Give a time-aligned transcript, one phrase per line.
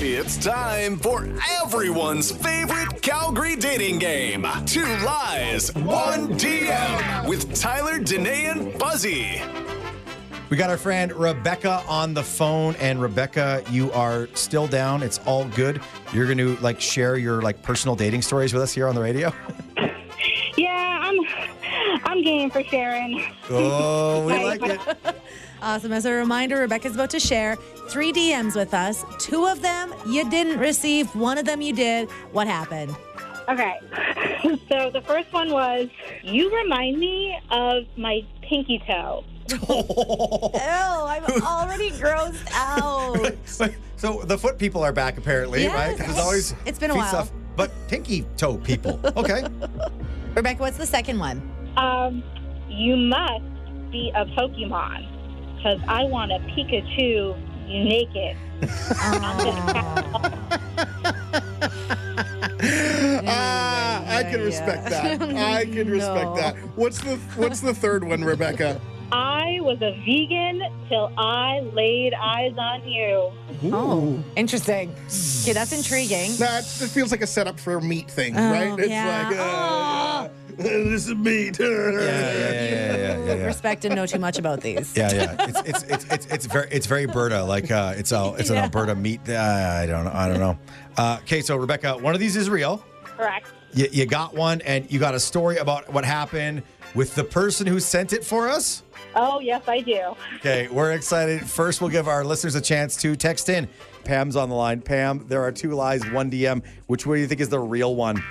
[0.00, 1.28] It's time for
[1.60, 4.46] everyone's favorite Calgary dating game.
[4.64, 9.42] Two lies, one DM with Tyler, Danae, and Fuzzy.
[10.50, 15.02] We got our friend Rebecca on the phone, and Rebecca, you are still down.
[15.02, 15.80] It's all good.
[16.12, 19.02] You're going to like share your like personal dating stories with us here on the
[19.02, 19.32] radio.
[20.56, 21.18] Yeah, I'm
[22.04, 23.24] I'm game for sharing.
[23.50, 24.80] Oh, we like it.
[25.60, 25.92] Awesome.
[25.92, 27.56] As a reminder, Rebecca's about to share
[27.88, 29.04] three DMs with us.
[29.18, 32.08] Two of them you didn't receive, one of them you did.
[32.32, 32.94] What happened?
[33.48, 33.74] Okay.
[34.70, 35.88] So the first one was
[36.22, 39.24] you remind me of my pinky toe.
[39.50, 43.32] Ew, I'm already grossed out.
[43.96, 45.74] so the foot people are back apparently, Yes.
[45.74, 45.96] right?
[45.98, 47.08] There's always It's been a feet while.
[47.08, 49.00] stuff, but pinky toe people.
[49.16, 49.44] Okay.
[50.34, 51.42] Rebecca, what's the second one?
[51.76, 52.22] Um,
[52.68, 53.42] you must
[53.90, 55.06] be a Pokemon
[55.58, 57.36] because I want a Pikachu
[57.68, 58.36] naked.
[62.60, 65.22] Ah, I can respect that.
[65.22, 66.56] I can respect that.
[66.76, 68.80] What's the What's the third one, Rebecca?
[69.10, 73.32] I was a vegan till I laid eyes on you.
[73.72, 74.90] Oh, interesting.
[75.42, 76.36] Okay, that's intriguing.
[76.36, 78.78] That it, it feels like a setup for a meat thing, Oh, right?
[78.78, 79.28] It's yeah.
[79.28, 80.28] like, uh,
[80.62, 81.58] this is meat.
[81.58, 83.46] Yeah, yeah, yeah, yeah, yeah, yeah, yeah.
[83.46, 84.96] Respect and know too much about these.
[84.96, 85.46] Yeah, yeah.
[85.48, 87.44] It's it's it's it's, it's very it's very Berta.
[87.44, 88.62] Like uh, it's a it's an Yeah.
[88.64, 89.20] Alberta meat.
[89.28, 90.10] Uh, I don't know.
[90.12, 90.58] I don't know.
[90.96, 92.84] Uh, okay, so Rebecca, one of these is real.
[93.04, 93.46] Correct.
[93.72, 96.62] You, you got one, and you got a story about what happened
[96.94, 98.82] with the person who sent it for us.
[99.14, 100.14] Oh, yes, I do.
[100.36, 101.48] Okay, we're excited.
[101.48, 103.68] First, we'll give our listeners a chance to text in.
[104.04, 104.80] Pam's on the line.
[104.80, 106.64] Pam, there are two lies, one DM.
[106.86, 108.22] Which one do you think is the real one?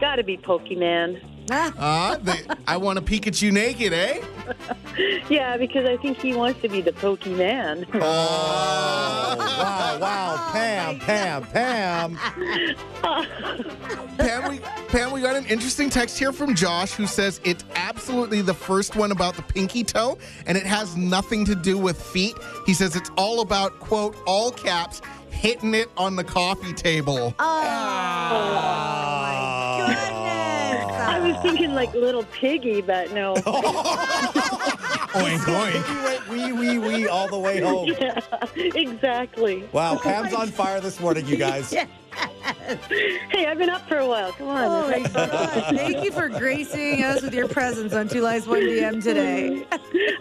[0.00, 1.20] Gotta be Pokemon.
[1.52, 4.20] Ah, Ah, they, I want a Pikachu naked, eh?
[5.28, 7.86] Yeah, because I think he wants to be the Pokemon.
[7.94, 10.48] Oh, wow, wow.
[10.52, 12.16] Pam, Pam, Pam.
[14.18, 18.42] Pam, we, Pam, we got an interesting text here from Josh who says it's absolutely
[18.42, 22.34] the first one about the pinky toe, and it has nothing to do with feet.
[22.66, 27.14] He says it's all about, quote, all caps, hitting it on the coffee table.
[27.14, 27.34] goodness.
[27.38, 29.59] I
[31.20, 33.34] was thinking like little piggy, but no.
[35.10, 36.28] Oink, oink.
[36.28, 37.88] Wee, wee, wee, all the way home.
[38.00, 38.20] yeah,
[38.54, 39.64] exactly.
[39.72, 41.74] Wow, Pam's on fire this morning, you guys.
[43.30, 44.32] Hey, I've been up for a while.
[44.32, 44.64] Come on.
[44.64, 45.76] Oh my God.
[45.76, 49.66] Thank you for gracing us with your presence on Two Lies, One DM today.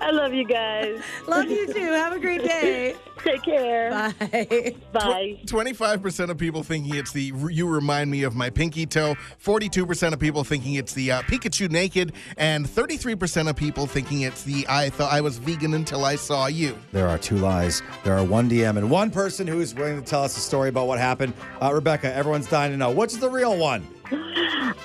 [0.01, 1.01] I love you guys.
[1.27, 1.91] Love you too.
[1.91, 2.95] Have a great day.
[3.23, 3.89] Take care.
[3.91, 4.75] Bye.
[4.91, 5.39] Bye.
[5.45, 10.19] 25% of people thinking it's the you remind me of my pinky toe, 42% of
[10.19, 14.89] people thinking it's the uh, Pikachu naked, and 33% of people thinking it's the I
[14.89, 16.77] thought I was vegan until I saw you.
[16.91, 17.81] There are two lies.
[18.03, 20.69] There are one DM and one person who is willing to tell us a story
[20.69, 21.33] about what happened.
[21.61, 22.89] Uh, Rebecca, everyone's dying to know.
[22.89, 23.87] What's the real one?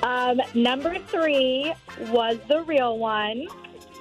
[0.02, 1.72] Um, number three
[2.10, 3.46] was the real one.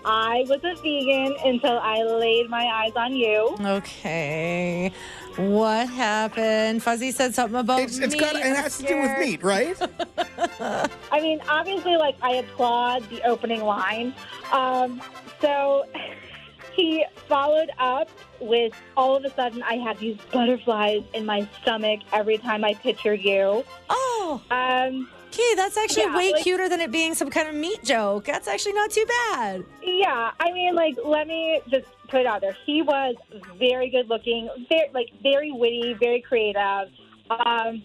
[0.05, 3.55] I was a vegan until I laid my eyes on you.
[3.61, 4.91] Okay.
[5.37, 6.83] What happened?
[6.83, 8.19] Fuzzy said something about It's, it's meat.
[8.21, 9.75] got it has to do with meat, right?
[11.11, 14.13] I mean, obviously, like I applaud the opening line.
[14.51, 15.01] Um,
[15.41, 15.85] so
[16.73, 18.09] he followed up
[18.39, 22.73] with all of a sudden I had these butterflies in my stomach every time I
[22.75, 23.63] pictured you.
[23.89, 25.55] Oh, Um, okay.
[25.55, 28.25] That's actually Yeah, way like- cuter than it being some kind of meat joke.
[28.25, 29.63] That's actually not too bad.
[29.83, 32.55] yeah, I mean, like let me just put it out there.
[32.65, 33.15] He was
[33.57, 36.89] very good looking, very like very witty, very creative.
[37.29, 37.81] Um,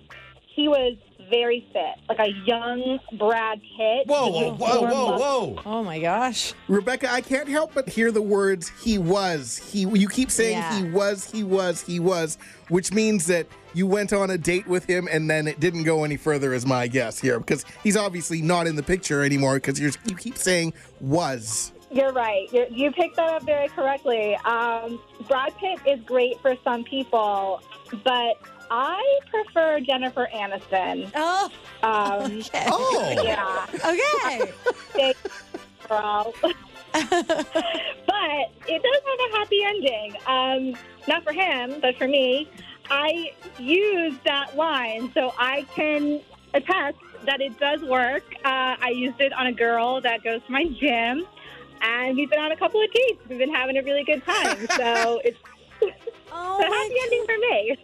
[0.54, 0.96] he was
[1.30, 4.06] very fit, like a young Brad Pitt.
[4.06, 5.62] Whoa, whoa, whoa, whoa, whoa.
[5.66, 6.54] Oh my gosh.
[6.68, 9.58] Rebecca, I can't help but hear the words he was.
[9.58, 10.78] He you keep saying Yeah.
[10.84, 12.38] he was, he was, he was,
[12.70, 13.46] which means that
[13.78, 16.66] you went on a date with him and then it didn't go any further is
[16.66, 20.36] my guess here because he's obviously not in the picture anymore because you you keep
[20.36, 21.72] saying was.
[21.90, 22.52] You're right.
[22.52, 24.34] You're, you picked that up very correctly.
[24.44, 27.62] Um, Brad Pitt is great for some people,
[28.04, 28.34] but
[28.70, 31.10] I prefer Jennifer Aniston.
[31.14, 31.48] Oh,
[31.82, 32.66] Um, okay.
[32.66, 33.22] Oh.
[33.24, 34.52] yeah, Okay.
[34.92, 35.16] thank
[35.88, 36.34] girl.
[36.92, 40.14] but it does have a happy ending.
[40.26, 40.76] Um,
[41.06, 42.50] not for him, but for me.
[42.90, 46.20] I used that line so I can
[46.54, 46.96] attest
[47.26, 48.22] that it does work.
[48.44, 51.26] Uh, I used it on a girl that goes to my gym,
[51.82, 53.20] and we've been on a couple of dates.
[53.28, 54.66] We've been having a really good time.
[54.76, 55.38] So it's
[56.32, 57.78] Oh a happy my ending for me.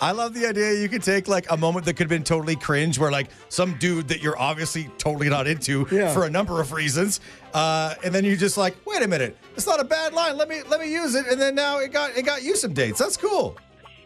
[0.00, 2.56] I love the idea you could take like a moment that could have been totally
[2.56, 6.12] cringe, where like some dude that you're obviously totally not into Yeah.
[6.12, 7.20] for a number of reasons,
[7.54, 10.36] uh, and then you're just like, wait a minute, it's not a bad line.
[10.36, 12.72] Let me let me use it, and then now it got it got you some
[12.72, 12.98] dates.
[12.98, 13.56] That's cool.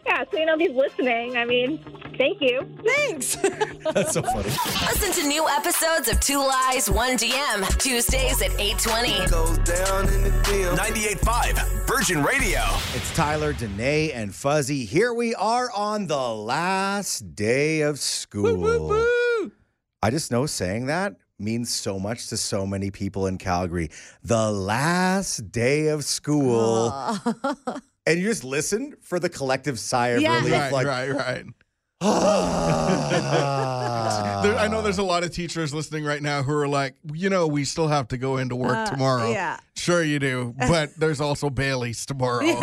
[0.09, 1.37] Yeah, so you know he's listening.
[1.37, 1.77] I mean,
[2.17, 2.67] thank you.
[2.83, 3.35] Thanks.
[3.93, 4.49] That's so funny.
[4.49, 9.27] Listen to new episodes of Two Lies, One DM, Tuesdays at 820.
[9.29, 10.75] Goes down in the DM.
[10.75, 12.61] 98.5 Virgin Radio.
[12.95, 14.83] It's Tyler, Danae, and Fuzzy.
[14.83, 18.91] Here we are on the last day of school.
[20.01, 23.91] I just know saying that means so much to so many people in Calgary.
[24.23, 26.91] The last day of school.
[28.09, 30.37] And you just listen for the collective sigh of Yeah.
[30.39, 30.51] relief.
[30.53, 31.45] Right, like, right, right.
[34.41, 37.29] There, I know there's a lot of teachers listening right now who are like, you
[37.29, 39.29] know, we still have to go into work uh, tomorrow.
[39.31, 39.59] yeah.
[39.75, 42.45] Sure you do, but there's also Bailey's tomorrow.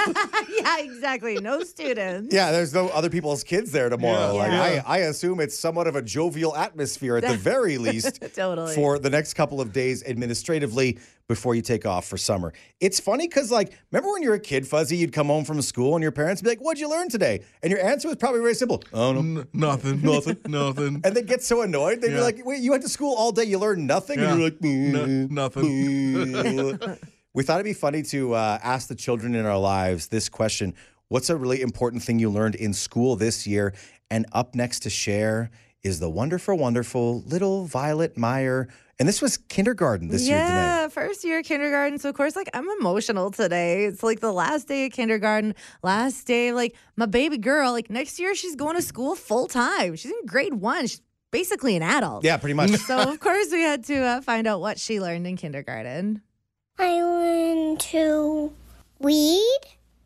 [0.66, 1.36] yeah, exactly.
[1.36, 2.34] No students.
[2.34, 4.34] Yeah, there's no other people's kids there tomorrow.
[4.34, 4.38] Yeah.
[4.42, 4.82] Like Yeah.
[4.86, 8.74] I, I assume it's somewhat of a jovial atmosphere at the very least Totally.
[8.74, 10.98] for the next couple of days administratively
[11.28, 12.52] before you take off for summer.
[12.80, 15.60] It's funny because like remember when you were a kid, Fuzzy, you'd come home from
[15.62, 17.42] school and your parents would be like, What'd you learn today?
[17.62, 18.82] And your answer was probably very simple.
[18.92, 19.18] Oh no.
[19.40, 20.02] N- nothing.
[20.02, 20.36] Nothing.
[20.46, 21.00] nothing.
[21.04, 22.00] And they'd get so annoyed.
[22.00, 24.20] They'd be like, Wait, you went to school all day, you learned nothing?
[24.20, 24.30] Yeah.
[24.32, 25.64] And you're like, No- "Mm, nothing.
[25.64, 26.98] mm."
[27.36, 30.74] We thought it'd be funny to uh, ask the children in our lives this question
[31.08, 33.74] What's a really important thing you learned in school this year?
[34.10, 35.50] And up next to share
[35.84, 38.66] is the wonderful, wonderful little Violet Meyer.
[38.98, 41.98] And this was kindergarten this year, Yeah, first year kindergarten.
[41.98, 43.84] So of course, like I'm emotional today.
[43.84, 47.70] It's like the last day of kindergarten, last day like my baby girl.
[47.70, 49.94] Like next year, she's going to school full time.
[49.94, 50.88] She's in grade one.
[50.88, 52.24] She's basically an adult.
[52.24, 52.70] Yeah, pretty much.
[52.70, 56.22] So of course, we had to uh, find out what she learned in kindergarten.
[56.78, 58.52] I learned to
[59.00, 59.60] read,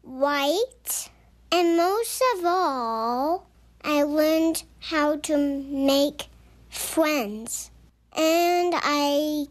[0.05, 1.11] write,
[1.51, 3.49] and most of all,
[3.83, 6.27] I learned how to make
[6.69, 7.73] friends.
[8.17, 9.47] And I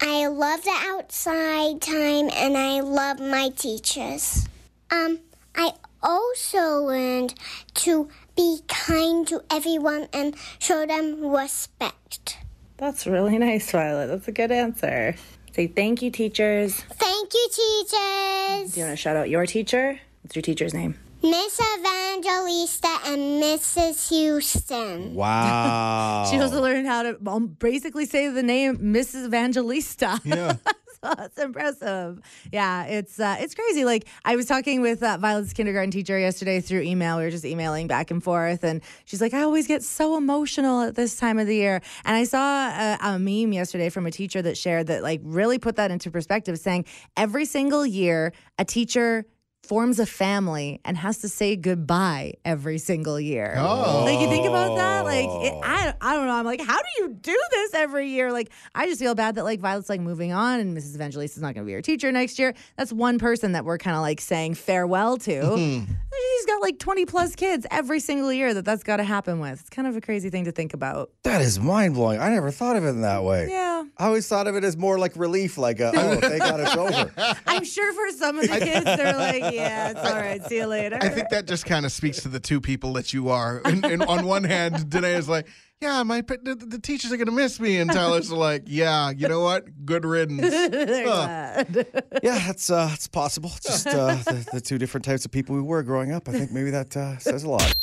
[0.00, 4.46] I love the outside time and I love my teachers.
[4.90, 5.20] Um
[5.54, 5.72] I
[6.02, 7.34] also learned
[7.74, 12.38] to be kind to everyone and show them respect.
[12.76, 14.06] That's really nice, Violet.
[14.08, 15.16] That's a good answer.
[15.58, 16.72] Say thank you, teachers.
[16.82, 18.74] Thank you, teachers.
[18.74, 19.98] Do you want to shout out your teacher?
[20.22, 20.96] What's your teacher's name?
[21.20, 24.08] Miss Evangelista and Mrs.
[24.10, 25.16] Houston.
[25.16, 26.26] Wow.
[26.30, 29.26] She also learned how to um, basically say the name Mrs.
[29.26, 30.20] Evangelista.
[30.24, 30.58] Yeah.
[31.02, 32.20] that's impressive.
[32.52, 33.84] Yeah, it's uh, it's crazy.
[33.84, 37.18] Like I was talking with uh, Violet's kindergarten teacher yesterday through email.
[37.18, 40.82] We were just emailing back and forth, and she's like, "I always get so emotional
[40.82, 44.10] at this time of the year." And I saw a, a meme yesterday from a
[44.10, 46.84] teacher that shared that like really put that into perspective, saying
[47.16, 49.24] every single year a teacher
[49.68, 53.54] forms a family and has to say goodbye every single year.
[53.58, 54.02] Oh.
[54.04, 56.32] Like you think about that, like it, I, I don't know.
[56.32, 58.32] I'm like, how do you do this every year?
[58.32, 60.96] Like I just feel bad that like Violet's like moving on and Mrs.
[60.96, 62.54] Evangelista's not going to be her teacher next year.
[62.76, 65.30] That's one person that we're kind of like saying farewell to.
[65.30, 65.92] Mm-hmm.
[66.38, 69.60] She's got like 20 plus kids every single year that that's got to happen with.
[69.60, 71.10] It's kind of a crazy thing to think about.
[71.24, 72.20] That is mind blowing.
[72.20, 73.48] I never thought of it in that way.
[73.50, 73.84] Yeah.
[73.98, 76.76] I always thought of it as more like relief, like, uh, oh, thank God it's
[76.76, 77.12] over.
[77.46, 80.42] I'm sure for some of the kids, they're like, yeah, it's all right.
[80.44, 80.98] See you later.
[81.00, 83.60] I think that just kind of speaks to the two people that you are.
[83.64, 85.46] And, and on one hand, Danae is like,
[85.80, 87.78] yeah, my the, the teachers are going to miss me.
[87.78, 89.86] And Tyler's like, yeah, you know what?
[89.86, 90.40] Good riddance.
[90.70, 91.64] They're Huh.
[92.22, 93.50] Yeah, that's uh, it's possible.
[93.62, 96.28] Just uh, the, the two different types of people we were growing up.
[96.28, 97.74] I think maybe that uh, says a lot.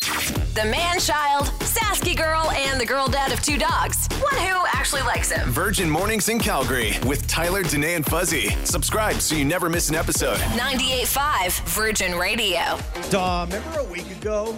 [0.55, 4.07] The man child, Sasky girl, and the girl dad of two dogs.
[4.19, 5.49] One who actually likes him.
[5.49, 8.49] Virgin Mornings in Calgary with Tyler, Danae, and Fuzzy.
[8.65, 10.37] Subscribe so you never miss an episode.
[10.37, 12.77] 98.5 Virgin Radio.
[13.09, 14.53] Duh, remember a week ago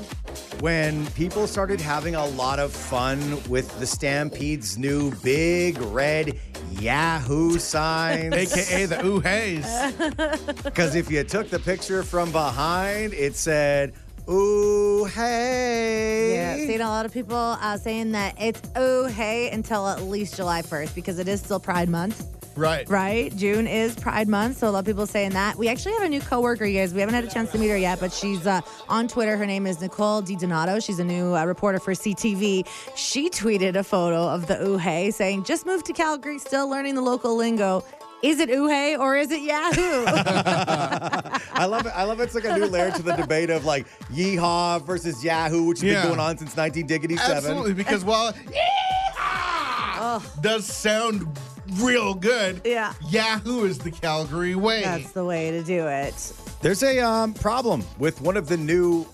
[0.60, 6.38] when people started having a lot of fun with the Stampede's new big red
[6.72, 8.34] Yahoo signs?
[8.58, 9.66] AKA the ooh hays.
[10.64, 13.94] Because if you took the picture from behind, it said,
[14.30, 16.34] Ooh, hey.
[16.34, 20.36] Yeah, seen a lot of people uh, saying that it's oh hey until at least
[20.36, 22.26] July 1st because it is still Pride Month,
[22.58, 22.90] Right.
[22.90, 23.36] right?
[23.38, 25.56] June is Pride Month, so a lot of people saying that.
[25.58, 26.94] We actually have a new coworker, you guys.
[26.94, 29.38] We haven't had a chance to meet her yet, but she's uh, on Twitter.
[29.38, 30.84] Her name is Nicole DiDonato.
[30.84, 32.68] She's a new uh, reporter for CTV.
[32.96, 36.96] She tweeted a photo of the ooh hey saying, "Just moved to Calgary, still learning
[36.96, 37.84] the local lingo."
[38.24, 40.06] Is it ooh hey or is it Yahoo?
[40.08, 41.92] I love it.
[41.96, 42.24] I love it.
[42.24, 45.92] it's like a new layer to the debate of like yeehaw versus Yahoo, which has
[45.92, 46.02] Yeah.
[46.02, 47.38] been going on since 1987.
[47.38, 47.74] Absolutely.
[47.76, 51.28] Because while Yeehaw does sound
[51.76, 52.94] real good, Yeah.
[53.10, 54.82] Yahoo is the Calgary way.
[54.84, 56.34] That's the way to do it.
[56.62, 59.06] There's a um, problem with one of the new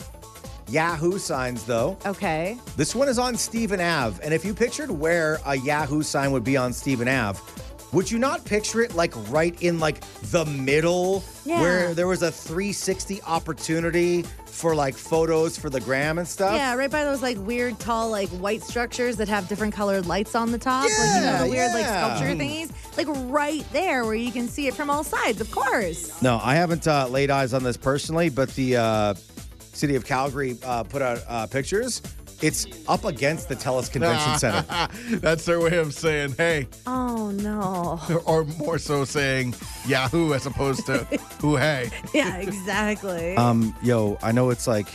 [0.69, 1.97] Yahoo signs, though.
[2.05, 2.57] Okay.
[2.77, 4.23] This one is on Stephen Ave.
[4.23, 7.39] And if you pictured where a Yahoo sign would be on Stephen Ave,
[7.91, 11.61] would you not picture it like right in like the middle Yeah.
[11.61, 16.53] where there was a 360 opportunity for like photos for the gram and stuff?
[16.55, 20.35] Yeah, right by those like weird tall like white structures that have different colored lights
[20.35, 20.83] on the top.
[20.83, 22.71] like you know Yeah, the weird like sculpture thingies.
[22.97, 26.21] Like right there where you can see it from all sides, of course.
[26.21, 29.13] No, I haven't uh, laid eyes on this personally, but the uh,
[29.73, 32.01] city of Calgary uh, put out uh, pictures.
[32.41, 34.65] It's up against the TELUS Convention Center.
[35.19, 37.99] That's their way of saying, hey, Oh no.
[38.25, 39.55] or more so saying
[39.87, 40.97] Yahoo as opposed to
[41.41, 41.89] who hey.
[42.13, 43.35] yeah, exactly.
[43.35, 44.87] Um, yo, I know it's like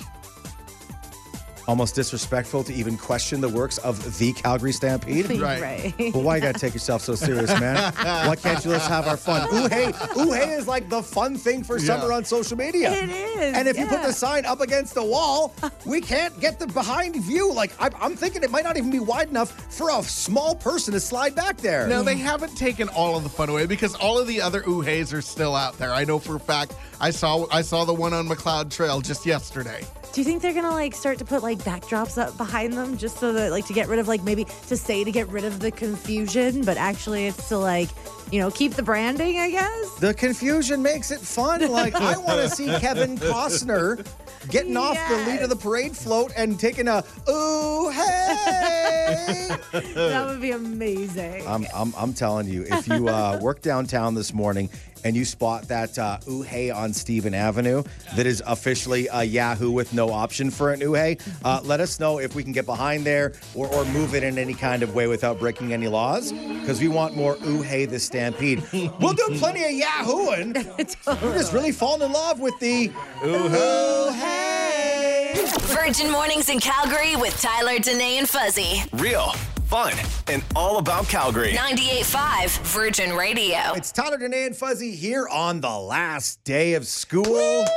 [1.68, 5.30] almost disrespectful to even question the works of the Calgary Stampede.
[5.40, 5.60] right.
[5.60, 5.94] right.
[6.12, 7.92] But why you gotta take yourself so serious, man?
[8.26, 9.46] Why can't you just have our fun?
[9.54, 12.90] Ooh hey, ooh hey is like the fun thing for summer on social media.
[12.90, 16.58] It is, And if you put the sign up against the wall, we can't get
[16.58, 17.52] the behind view.
[17.52, 20.94] Like I'm, I'm thinking, it might not even be wide enough for a small person
[20.94, 21.86] to slide back there.
[21.86, 25.12] No, they haven't taken all of the fun away because all of the other oohays
[25.12, 25.92] are still out there.
[25.92, 26.74] I know for a fact.
[27.00, 29.84] I saw I saw the one on Macleod Trail just yesterday.
[30.12, 33.18] Do you think they're gonna like start to put like backdrops up behind them just
[33.18, 35.60] so that like to get rid of like maybe to say to get rid of
[35.60, 37.88] the confusion, but actually it's to like,
[38.30, 39.94] you know, keep the branding, I guess?
[39.96, 41.70] The confusion makes it fun.
[41.70, 44.06] Like I want to see Kevin Costner
[44.50, 49.48] getting off the lead of the parade float and taking a ooh hey.
[49.72, 51.46] that would be amazing.
[51.46, 54.68] I'm, I'm, I'm telling you, if you uh, work downtown this morning
[55.04, 57.82] and you spot that uh, ooh hey on Stephen Avenue
[58.16, 62.00] that is officially a Yahoo with no option for an ooh hey, uh, let us
[62.00, 64.94] know if we can get behind there or, or move it in any kind of
[64.94, 68.62] way without breaking any laws because we want more ooh hey the stampede.
[69.00, 71.22] We'll do plenty of Yahooing.
[71.22, 72.90] We're just really falling in love with the
[73.24, 75.34] ooh hey.
[75.60, 78.82] Virgin Mornings in Calgary with Tyler, Danae, and Fuzzy.
[78.94, 79.30] Real,
[79.66, 79.92] fun,
[80.26, 81.52] and all about Calgary.
[81.52, 83.74] 98.5 Virgin Radio.
[83.76, 87.64] It's Tyler, Danae, and Fuzzy here on the last day of school.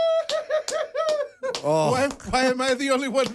[1.63, 1.91] Oh.
[1.91, 3.27] Why, why am I the only one?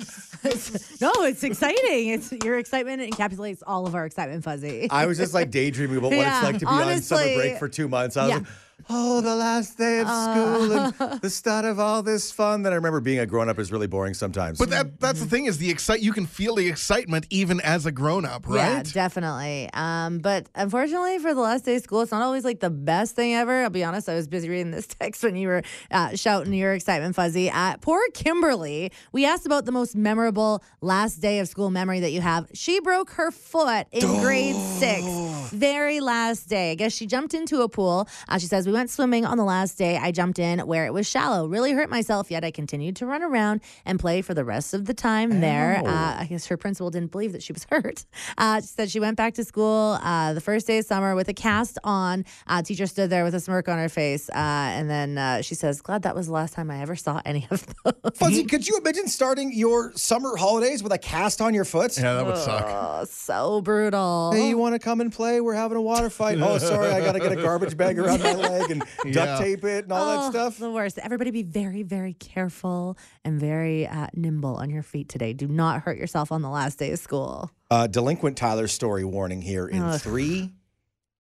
[1.01, 2.09] No, it's exciting.
[2.09, 4.89] It's your excitement encapsulates all of our excitement, Fuzzy.
[4.91, 7.59] I was just like daydreaming about what Yeah, it's like to be on summer break
[7.59, 8.17] for two months.
[8.17, 8.37] I was yeah.
[8.39, 8.47] like,
[8.89, 12.77] oh, the last day of school and the start of all this fun that I
[12.77, 14.59] remember being a grown up is really boring sometimes.
[14.59, 17.87] But that that's the thing is the excite you can feel the excitement even as
[17.87, 18.57] a grown up, right?
[18.57, 19.71] Yeah, definitely.
[19.73, 23.17] Um, but unfortunately, for the last day of school, it's not always like the best
[23.17, 23.63] thing ever.
[23.63, 24.09] I'll be honest.
[24.09, 27.51] I was busy reading this text when you were uh, shouting your excitement, Fuzzy.
[27.51, 28.93] Uh, poor Kimberly.
[29.13, 32.47] We asked about the most memorable last day of school memory that you have.
[32.55, 35.05] She broke her foot in grade six,
[35.53, 36.73] very last day.
[36.73, 38.09] I guess she jumped into a pool.
[38.29, 39.97] Uh, she says we went swimming on the last day.
[39.97, 41.47] I jumped in where it was shallow.
[41.47, 42.31] Really hurt myself.
[42.31, 45.81] Yet I continued to run around and play for the rest of the time there.
[45.85, 48.05] Uh, I guess her principal didn't believe that she was hurt.
[48.37, 51.29] Uh, she said she went back to school uh, the first day of summer with
[51.29, 52.25] a cast on.
[52.47, 54.29] Uh, teacher stood there with a smirk on her face.
[54.31, 57.21] Uh, and then uh, she says, Glad that was the last time I ever saw
[57.25, 57.95] any of those.
[58.17, 61.97] Fuzzy, could you imagine starting your summer holidays with a cast on your foot?
[61.97, 62.65] Yeah, that would suck.
[62.67, 64.33] Oh, so brutal.
[64.33, 65.41] Hey, you want to come and play?
[65.41, 66.39] We're having a water fight.
[66.41, 68.83] Oh, sorry, I got to get a garbage bag around my leg and
[69.13, 70.59] duct tape it and all Oh, that stuff.
[70.59, 70.99] The worst.
[70.99, 75.33] Everybody be very, very careful and very uh, nimble on your feet today.
[75.33, 77.51] Do not hurt yourself on the last day of school.
[77.71, 80.01] Uh, delinquent Tyler story warning here in Ugh.
[80.01, 80.53] three,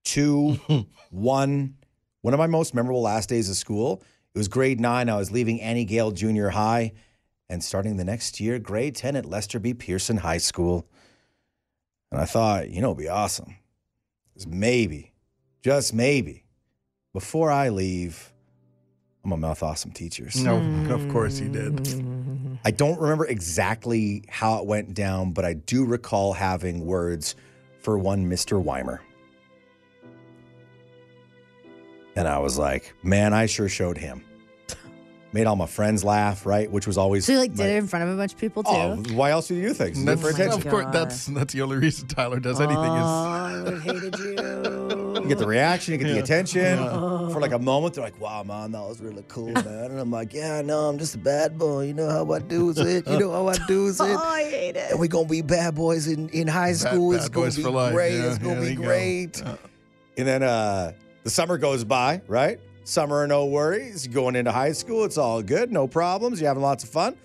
[0.05, 0.59] two,
[1.11, 1.77] one.
[2.23, 4.03] One of my most memorable last days of school.
[4.35, 5.09] It was grade nine.
[5.09, 6.93] I was leaving Annie Gale Junior High
[7.49, 9.73] and starting the next year, grade 10 at Lester B.
[9.75, 10.89] Pearson High School.
[12.11, 13.55] And I thought, you know, it'd be awesome.
[14.35, 15.13] is maybe,
[15.63, 16.45] just maybe,
[17.17, 18.31] before I leave,
[19.25, 20.37] I'm gonna mouth off some teachers.
[20.37, 20.91] No, mm.
[20.91, 21.81] of course he did.
[22.63, 27.35] I don't remember exactly how it went down, but I do recall having words
[27.81, 28.63] for one Mr.
[28.63, 29.01] Weimer.
[32.17, 34.23] And I was like, man, I sure showed him.
[35.33, 36.71] Made all my friends laugh, right?
[36.71, 38.39] Which was always So you like my- did it in front of a bunch of
[38.39, 38.71] people too?
[38.73, 40.05] Oh, why else would you do things?
[40.05, 40.61] Do it for attention.
[40.61, 43.83] of course, that's that's the only reason Tyler does anything Oh, is I would have
[43.83, 44.86] hated you.
[45.29, 46.79] You get the reaction, you get the attention.
[47.33, 49.91] For like a moment, they're like, wow, man, that was really cool, man.
[49.91, 51.87] And I'm like, yeah, no, I'm just a bad boy.
[51.87, 53.07] You know how I do it.
[53.09, 53.97] You know how I do it.
[53.99, 54.91] Oh, I hate it.
[54.93, 57.11] And we're gonna be bad boys in, in high school.
[57.11, 58.15] bad it's gonna be great.
[58.15, 58.83] Yeah, it's gonna yeah, be you go.
[58.85, 59.43] great.
[60.17, 60.93] And then uh
[61.25, 62.61] the summer goes by, right?
[62.85, 64.07] Summer, no worries.
[64.07, 66.41] Going into high school, it's all good, no problems.
[66.41, 67.17] You're having lots of fun.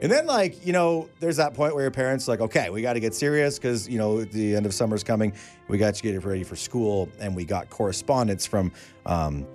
[0.00, 2.82] And then, like, you know, there's that point where your parents are like, okay, we
[2.82, 5.32] got to get serious because, you know, the end of summer's coming.
[5.66, 7.08] We got to get it ready for school.
[7.18, 8.70] And we got correspondence from
[9.06, 9.46] um,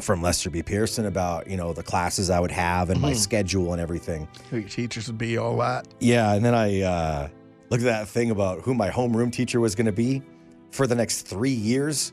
[0.00, 0.62] from Lester B.
[0.62, 4.28] Pearson about, you know, the classes I would have and my schedule and everything.
[4.50, 5.86] who your teachers would be all that.
[6.00, 7.28] Yeah, and then I uh,
[7.70, 10.22] looked at that thing about who my homeroom teacher was going to be
[10.70, 12.12] for the next three years.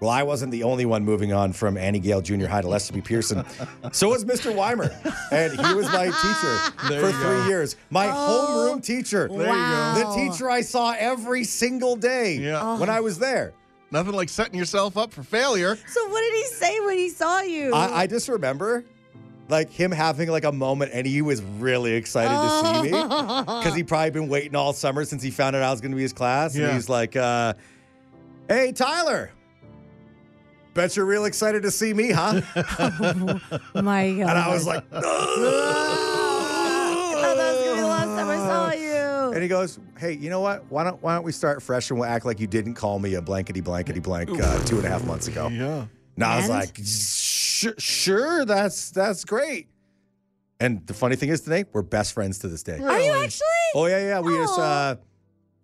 [0.00, 2.92] Well, I wasn't the only one moving on from Annie Gale Junior High to Lester
[2.92, 3.00] B.
[3.00, 3.44] Pearson.
[3.92, 4.54] so was Mr.
[4.54, 4.90] Weimer.
[5.30, 7.48] And he was my teacher There for three go.
[7.48, 9.28] year My homeroom teacher.
[9.28, 9.94] There you go.
[9.94, 12.78] The teacher I saw every single day Yeah.
[12.78, 13.52] when I was there.
[13.90, 15.76] Nothing like setting yourself up for failure.
[15.86, 17.72] So what did he say when he saw you?
[17.72, 18.84] I, I just remember
[19.48, 23.74] like him having like a moment and he was really excited to see me because
[23.74, 26.02] he probably been waiting all summer since he found out I was going to be
[26.02, 26.56] his class.
[26.56, 26.64] Yeah.
[26.66, 27.54] And he's like, uh,
[28.48, 29.30] hey, Tyler.
[30.74, 32.40] Bet you're real excited to see me, huh?
[33.74, 34.20] My God.
[34.20, 35.36] And I was like, I thought
[37.36, 39.32] that was gonna be the last time I saw you.
[39.32, 40.64] and he goes, "Hey, you know what?
[40.70, 43.14] Why don't why don't we start fresh and we'll act like you didn't call me
[43.14, 45.86] a blankety blankety blank uh, two and a half months ago?" Yeah.
[46.16, 46.54] And I was And?
[46.54, 49.68] like, "Sure, sure, that's that's great."
[50.60, 52.78] And the funny thing is, today we're best friends to this day.
[52.80, 53.46] Are you actually?
[53.74, 54.20] Oh yeah, yeah.
[54.20, 54.96] We just uh,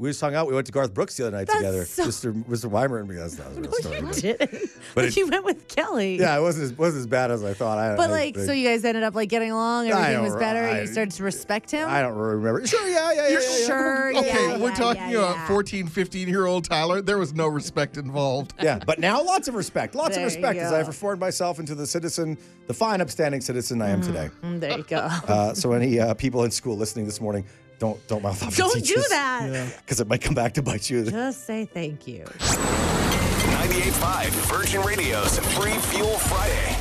[0.00, 0.48] we just hung out.
[0.48, 1.84] We went to Garth Brooks the other night That's together.
[1.84, 2.32] so- Mr.
[2.44, 2.64] Mr.
[2.70, 3.16] Weimer and me.
[3.16, 3.96] That's not a real story.
[3.98, 4.50] you but- didn't.
[4.94, 6.18] But But it- you went with Kelly.
[6.18, 7.78] yeah, it wasn't as, wasn't as bad as I thought.
[7.78, 9.86] I, But I- like, I, so you guys ended up like getting along.
[9.86, 10.62] I Everything don't was re- better.
[10.64, 11.86] I- you started to respect him.
[11.88, 12.66] I don't remember.
[12.66, 13.28] Sure, yeah, yeah, yeah.
[13.28, 13.66] You're yeah, yeah.
[13.66, 14.16] sure.
[14.16, 15.46] Okay, yeah, we're yeah, talking yeah, about yeah.
[15.48, 17.02] 14, 15 year old Tyler.
[17.02, 18.54] There was no respect involved.
[18.62, 19.94] Yeah, but now lots of respect.
[19.94, 20.78] Lots There of respect as go.
[20.80, 24.30] I've reformed myself into the citizen, the fine, upstanding citizen I am today.
[24.42, 24.96] Mm, there you go.
[24.96, 27.44] Uh, so any uh, people in school listening this morning,
[27.80, 29.74] don't don't mouth off your Don't do that.
[29.84, 31.10] because it might come back to bite you.
[31.10, 32.22] Just say thank you.
[32.24, 36.76] 98.5 Virgin Radio's Free Fuel Friday.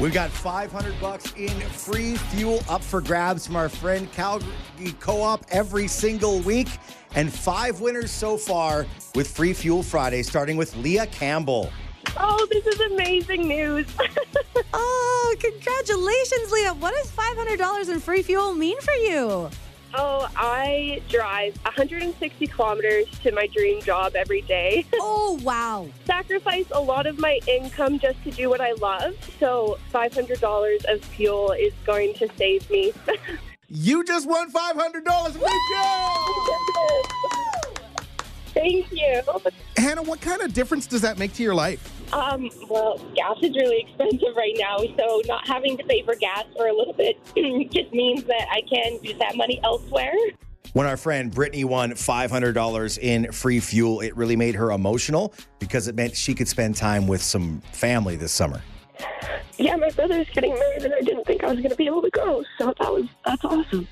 [0.00, 4.50] We've got 500 bucks in free fuel up for grabs from our friend Calgary
[4.98, 6.66] Co-op every single week,
[7.14, 11.70] and five winners so far with Free Fuel Friday, starting with Leah Campbell.
[12.16, 13.86] Oh, this is amazing news.
[14.76, 16.74] Oh, congratulations, Leah.
[16.74, 19.48] What does $500 in free fuel mean for you?
[19.96, 24.86] Oh, I drive 160 kilometers to my dream job every day.
[25.06, 25.88] Oh, wow.
[26.06, 29.14] Sacrifice a lot of my income just to do what I love.
[29.38, 32.92] So $500 of fuel is going to save me.
[33.68, 36.34] You just won $500 free fuel!
[38.54, 39.22] Thank you.
[39.76, 41.90] Hannah, what kind of difference does that make to your life?
[42.14, 46.44] Um, well, gas is really expensive right now, so not having to pay for gas
[46.56, 47.18] for a little bit
[47.72, 50.14] just means that I can use that money elsewhere.
[50.74, 55.88] When our friend Brittany won $500 in free fuel, it really made her emotional because
[55.88, 58.62] it meant she could spend time with some family this summer.
[59.56, 62.02] Yeah, my brother's getting married, and I didn't think I was going to be able
[62.02, 63.86] to go, so that was that's awesome.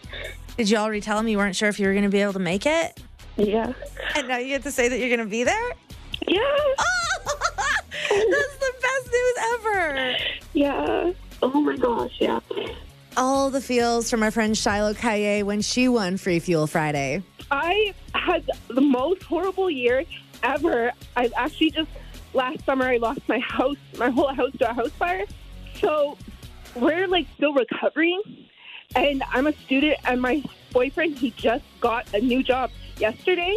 [0.56, 2.32] Did you already tell him you weren't sure if you were going to be able
[2.34, 3.00] to make it?
[3.36, 3.72] Yeah,
[4.14, 5.72] And now you get to say that you're going to be there?
[6.26, 6.40] Yeah,
[8.10, 10.16] That's the best news ever.
[10.52, 11.12] yeah.
[11.42, 12.40] Oh my gosh, yeah.
[13.16, 17.22] All the feels from our friend Shiloh Kaye when she won Free Fuel Friday.
[17.50, 20.04] I had the most horrible year
[20.42, 20.92] ever.
[21.16, 21.90] I actually just
[22.32, 25.24] last summer I lost my house, my whole house to a house fire.
[25.80, 26.16] So
[26.74, 28.22] we're like still recovering,
[28.94, 33.56] and I'm a student, and my boyfriend he just got a new job yesterday.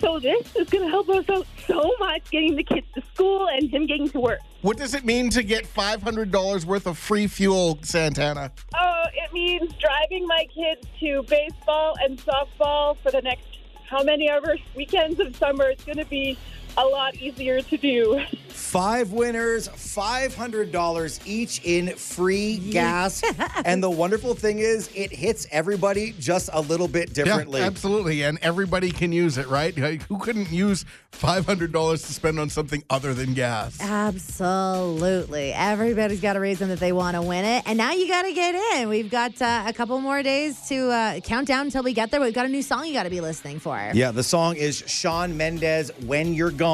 [0.00, 3.48] So this is going to help us out so much getting the kids to school
[3.48, 4.40] and him getting to work.
[4.62, 8.50] What does it mean to get $500 worth of free fuel, Santana?
[8.78, 13.58] Oh, it means driving my kids to baseball and softball for the next
[13.90, 15.64] how many ever weekends of summer.
[15.64, 16.38] It's going to be
[16.80, 18.20] a lot easier to do.
[18.48, 23.22] Five winners, $500 each in free gas.
[23.64, 27.60] and the wonderful thing is, it hits everybody just a little bit differently.
[27.60, 28.22] Yeah, absolutely.
[28.22, 29.76] And everybody can use it, right?
[29.76, 33.78] Like, Who couldn't use $500 to spend on something other than gas?
[33.80, 35.52] Absolutely.
[35.52, 37.64] Everybody's got a reason that they want to win it.
[37.66, 38.88] And now you got to get in.
[38.88, 42.20] We've got uh, a couple more days to uh, count down until we get there.
[42.20, 43.90] We've got a new song you got to be listening for.
[43.94, 46.69] Yeah, the song is Shawn Mendes, When You're Gone.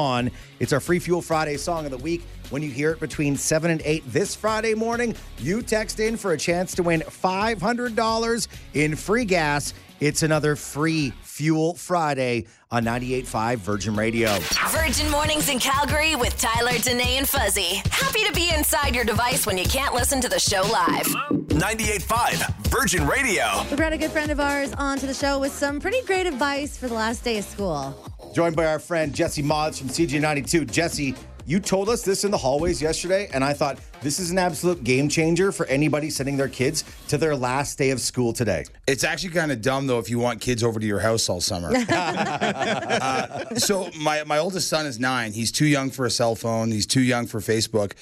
[0.59, 2.23] It's our Free Fuel Friday song of the week.
[2.51, 6.33] When you hear it between 7 and 8 this Friday morning, you text in for
[6.33, 9.73] a chance to win $500 in free gas.
[9.99, 14.37] It's another free Fuel Friday on 98.5 Virgin Radio.
[14.67, 17.81] Virgin Mornings in Calgary with Tyler, Danae, and Fuzzy.
[17.89, 21.36] Happy to be inside your device when you can't listen to the show live.
[21.57, 23.63] 98.5 Virgin Radio.
[23.71, 26.77] We brought a good friend of ours onto the show with some pretty great advice
[26.77, 28.13] for the last day of school.
[28.31, 30.69] Joined by our friend Jesse Mods from CJ92.
[30.69, 31.15] Jesse,
[31.47, 34.83] you told us this in the hallways yesterday, and I thought this is an absolute
[34.83, 38.65] game changer for anybody sending their kids to their last day of school today.
[38.85, 41.41] It's actually kind of dumb though if you want kids over to your house all
[41.41, 41.71] summer.
[41.89, 45.31] uh, so my my oldest son is nine.
[45.31, 46.69] He's too young for a cell phone.
[46.69, 47.93] He's too young for Facebook,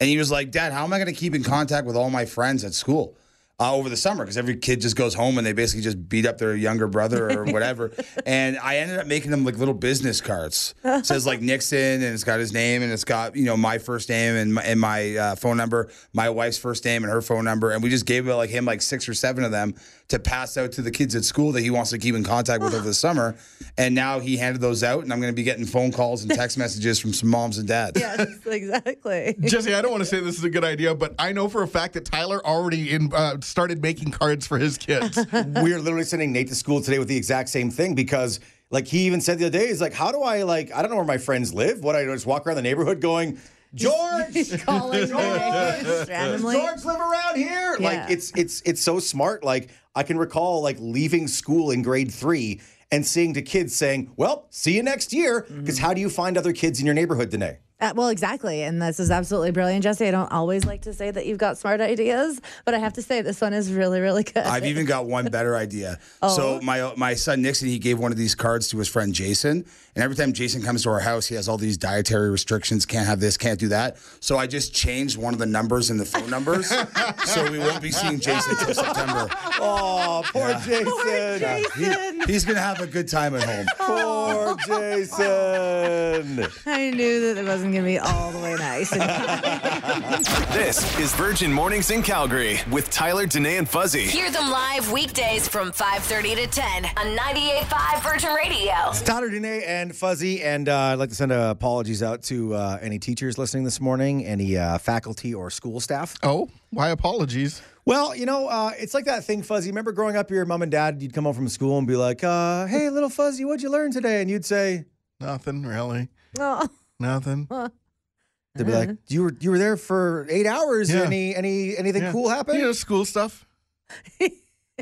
[0.00, 2.10] and he was like, "Dad, how am I going to keep in contact with all
[2.10, 3.16] my friends at school?"
[3.60, 6.26] uh, over the summer because every kid just goes home and they basically just beat
[6.26, 7.92] up their younger brother or whatever.
[8.26, 10.74] and I ended up making them like little business cards.
[10.82, 13.78] It says like Nixon and it's got his name and it's got you know my
[13.78, 17.22] first name and my, and my uh, phone number, my wife's first name and her
[17.22, 19.74] phone number, and we just gave it like him like six or seven of them
[20.08, 22.62] to pass out to the kids at school that he wants to keep in contact
[22.62, 23.36] with over the summer.
[23.78, 26.32] And now he handed those out, and I'm going to be getting phone calls and
[26.32, 27.98] text messages from some moms and dads.
[27.98, 29.36] Yes, exactly.
[29.40, 31.62] Jesse, I don't want to say this is a good idea, but I know for
[31.62, 35.16] a fact that Tyler already in, uh, started making cards for his kids.
[35.32, 38.40] we are literally sending Nate to school today with the exact same thing because
[38.70, 40.90] like he even said the other day, he's like, how do I like I don't
[40.90, 41.80] know where my friends live.
[41.82, 43.38] What I just walk around the neighborhood going,
[43.74, 46.56] George, Calling George, names randomly.
[46.56, 47.76] George live around here.
[47.78, 47.88] Yeah.
[47.88, 49.42] Like it's it's it's so smart.
[49.44, 54.12] Like I can recall like leaving school in grade three and seeing to kids saying,
[54.16, 55.60] "Well, see you next year." Mm-hmm.
[55.60, 57.58] Because how do you find other kids in your neighborhood today?
[57.80, 58.62] Uh, well, exactly.
[58.62, 60.06] And this is absolutely brilliant, Jesse.
[60.06, 63.02] I don't always like to say that you've got smart ideas, but I have to
[63.02, 64.38] say this one is really, really good.
[64.38, 65.98] I've even got one better idea.
[66.22, 66.34] Oh.
[66.34, 69.66] So my my son Nixon, he gave one of these cards to his friend Jason,
[69.96, 72.86] and every time Jason comes to our house, he has all these dietary restrictions.
[72.86, 73.98] Can't have this, can't do that.
[74.20, 76.68] So I just changed one of the numbers in the phone numbers,
[77.24, 79.28] so we won't be seeing Jason until September.
[79.60, 81.64] Oh, poor Jason.
[81.76, 83.66] He- he's gonna have a good time at home.
[83.78, 86.46] Poor Jason.
[86.66, 88.92] I knew that it wasn't going to be all the way nice.
[90.54, 94.02] This is Virgin Mornings in Calgary with Tyler, Danae, and Fuzzy.
[94.04, 98.72] Hear them live weekdays from 5:30 to 10 on 98.5 Virgin Radio.
[98.88, 102.54] It's Tyler, Danae, and Fuzzy, and uh, I'd like to send uh, apologies out to
[102.54, 106.14] uh, any teachers listening this morning, any uh, faculty or school staff.
[106.22, 107.60] oh, why apologies?
[107.86, 109.70] Well, you know, uh, it's like that thing, Fuzzy.
[109.70, 112.24] Remember growing up, your mom and dad, you'd come home from school and be like,
[112.24, 114.86] uh, "Hey, little Fuzzy, what'd you learn today?" And you'd say,
[115.20, 116.08] Nothing really.
[116.38, 116.66] oh,
[116.98, 117.46] Nothing.
[118.54, 120.90] "They'd be like, you were you were there for eight hours.
[120.90, 121.02] Yeah.
[121.02, 122.12] Any any anything Yeah.
[122.12, 123.44] cool happen?" You know, school stuff.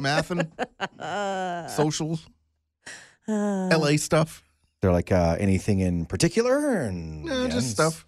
[0.00, 0.48] Math and
[1.70, 2.26] socials.
[3.28, 4.42] LA stuff.
[4.80, 8.06] They're like, uh, "Anything in particular?" And No, yeah, just stuff.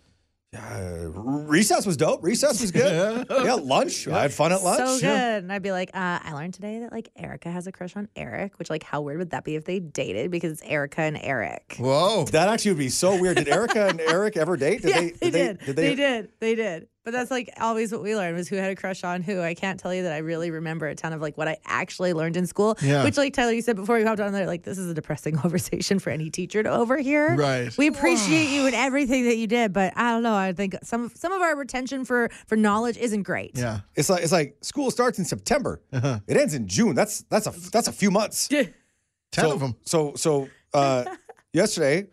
[0.54, 2.22] Uh, recess was dope.
[2.22, 3.26] Recess was good.
[3.30, 4.06] yeah, lunch.
[4.08, 4.78] I had fun at lunch.
[4.78, 5.42] so good.
[5.44, 8.08] And I'd be like, uh, I learned today that like Erica has a crush on
[8.16, 11.18] Eric, which like how weird would that be if they dated because it's Erica and
[11.20, 11.76] Eric.
[11.78, 12.24] Whoa.
[12.26, 13.36] That actually would be so weird.
[13.36, 14.82] Did Erica and Eric ever date?
[14.82, 15.58] Did yeah, they, they, did.
[15.60, 16.28] did they, did.
[16.40, 16.88] They did.
[17.04, 19.42] But that's like always what we learned was who had a crush on who.
[19.42, 22.14] I can't tell you that I really remember a ton of like what I actually
[22.14, 22.78] learned in school.
[22.80, 23.04] Yeah.
[23.04, 25.36] Which like Tyler, you said before you hopped on there, like this is a depressing
[25.44, 27.34] conversation for any teacher to overhear.
[27.34, 27.76] Right.
[27.76, 30.34] We appreciate you and everything that you did, but I don't know.
[30.34, 33.50] I think some some of our retention for for knowledge isn't great.
[33.54, 33.80] Yeah.
[33.94, 35.82] It's like it's like school starts in September.
[35.92, 36.20] Uh-huh.
[36.26, 36.94] It ends in June.
[36.94, 38.48] That's that's a that's a few months.
[38.48, 38.72] Ten
[39.34, 39.76] so, of them.
[39.84, 41.04] So so uh,
[41.52, 42.06] yesterday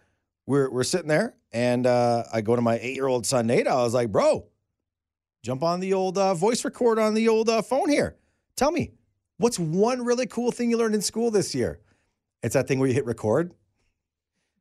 [0.47, 3.67] we're we're sitting there and uh, I go to my eight year old son Nate.
[3.67, 4.47] I was like, bro,
[5.43, 8.15] jump on the old uh, voice record on the old uh, phone here.
[8.55, 8.91] Tell me,
[9.37, 11.79] what's one really cool thing you learned in school this year?
[12.43, 13.53] It's that thing where you hit record.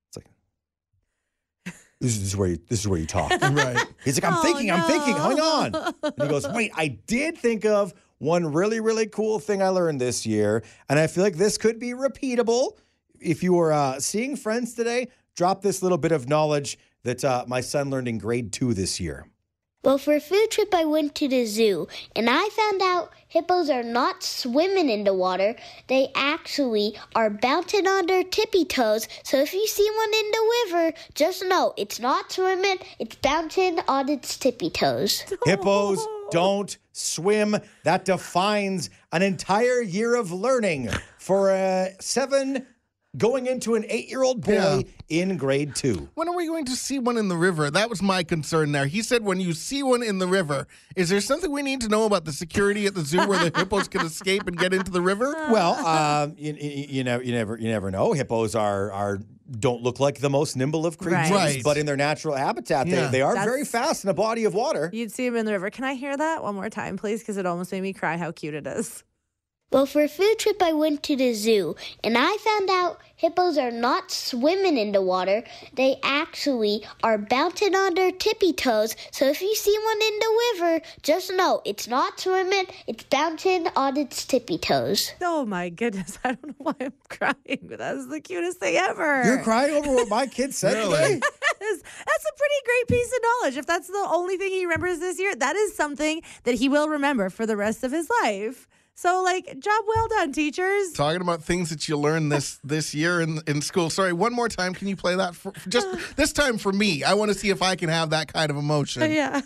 [0.08, 3.30] It's like this is, where you this is where you talk.
[3.40, 3.86] Right.
[4.04, 5.74] He's like, I'm Oh, thinking, I'm thinking, hang on.
[6.02, 10.00] And he goes, wait, I did think of one really, really cool thing I learned
[10.00, 10.62] this year.
[10.88, 12.76] And I feel like this could be repeatable.
[13.18, 17.44] If you were uh, seeing friends today, drop this little bit of knowledge that uh,
[17.48, 19.26] my son learned in grade two this year.
[19.82, 23.70] Well, for a food trip, I went to the zoo and I found out hippos
[23.70, 25.56] are not swimming in the water.
[25.86, 29.08] They actually are bouncing on their tippy toes.
[29.24, 33.80] So if you see one in the river, just know it's not swimming, it's bouncing
[33.88, 35.24] on its tippy toes.
[35.46, 37.56] Hippos don't swim.
[37.84, 42.66] That defines an entire year of learning for a seven
[43.16, 44.80] going into an eight year old boy Yeah.
[45.08, 46.08] in grade two.
[46.14, 47.70] When are we going to see one in the river?
[47.70, 48.86] That was my concern there.
[48.86, 51.88] He said when you see one in the river, is there something we need to
[51.88, 54.90] know about the security at the zoo where the hippos can escape and get into
[54.90, 55.34] the river?
[55.50, 58.12] Well, um, you, you, you never, you never, you never know.
[58.12, 59.18] Hippos are are
[59.58, 61.54] don't look like the most nimble of creatures, Right.
[61.56, 61.62] Right.
[61.64, 63.06] but in their natural habitat, Yeah.
[63.06, 64.88] they, they are That's- very fast in a body of water.
[64.92, 65.70] You'd see them in the river.
[65.70, 67.18] Can I hear that one more time, please?
[67.18, 69.02] Because it almost made me cry how cute it is.
[69.72, 73.56] Well, for a food trip, I went to the zoo and I found out hippos
[73.56, 75.44] are not swimming in the water.
[75.74, 78.96] They actually are bouncing on their tippy toes.
[79.12, 83.68] So if you see one in the river, just know it's not swimming, it's bouncing
[83.76, 85.12] on its tippy toes.
[85.20, 86.18] Oh my goodness.
[86.24, 89.22] I don't know why I'm crying, but that's the cutest thing ever.
[89.24, 90.96] You're crying over what my kid said Really?
[91.14, 91.20] today.
[91.60, 93.56] That's a pretty great piece of knowledge.
[93.58, 96.88] If that's the only thing he remembers this year, that is something that he will
[96.88, 98.66] remember for the rest of his life.
[99.00, 100.92] So, like, job well done, teachers.
[100.92, 103.88] Talking about things that you learned this this year in in school.
[103.88, 104.74] Sorry, one more time.
[104.74, 107.02] Can you play that for, for just this time for me?
[107.02, 109.10] I want to see if I can have that kind of emotion.
[109.10, 109.40] Yeah.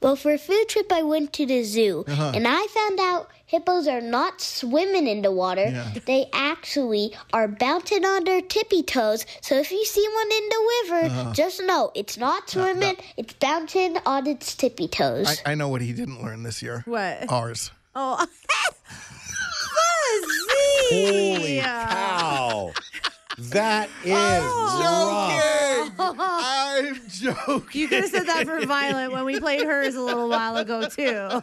[0.00, 2.32] Well, for a food trip, I went to the zoo, Uh-huh.
[2.34, 5.64] and I found out hippos are not swimming in the water.
[5.64, 5.92] Yeah.
[6.06, 9.24] They actually are bouncing on their tippy toes.
[9.40, 11.32] So if you see one in the river, Uh-huh.
[11.32, 15.40] just know it's not swimming, it's bouncing on its tippy toes.
[15.46, 16.82] I, I know what he didn't learn this year.
[16.86, 17.30] What?
[17.30, 17.70] Ours.
[17.94, 18.28] Oh, Fuzzy!
[20.90, 22.72] Holy cow.
[23.38, 26.16] That is Oh, rough.
[26.18, 27.80] I'm joking.
[27.80, 30.88] You could have said that for Violet when we played hers a little while ago,
[30.88, 31.42] too.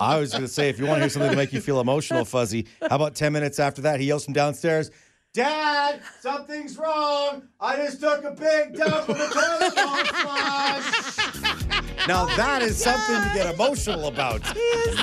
[0.00, 1.80] I was going to say, if you want to hear something to make you feel
[1.80, 4.90] emotional, Fuzzy, how about 10 minutes after that, he yells from downstairs,
[5.34, 7.42] Dad, something's wrong.
[7.60, 12.08] I just took a big dump in the toilet bowl flush.
[12.08, 14.40] Now that is something to get emotional about.
[14.46, 14.60] he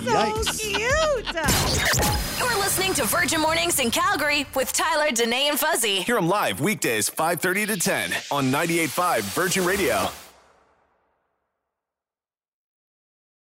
[0.10, 0.46] Yikes.
[0.46, 2.40] so cute.
[2.40, 6.02] You're listening to Virgin Mornings in Calgary with Tyler, Danae, and Fuzzy.
[6.02, 10.10] Hear them live weekdays 5:30 to 10 on 98.5 Virgin Radio.